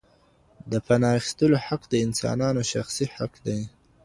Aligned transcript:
د 0.71 0.73
پناه 0.85 1.13
اخيستلو 1.19 1.57
حق 1.65 1.81
د 1.89 1.93
انسانانو 2.05 2.61
شخصي 2.71 3.05
حق 3.15 3.33
دی. 3.45 3.61